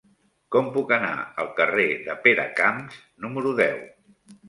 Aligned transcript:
Com 0.55 0.69
puc 0.77 0.93
anar 0.97 1.11
al 1.45 1.53
carrer 1.61 1.87
de 2.09 2.17
Peracamps 2.25 3.01
número 3.27 3.57
deu? 3.65 3.89